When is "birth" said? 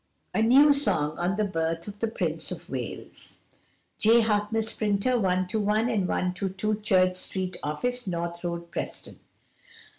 1.43-1.87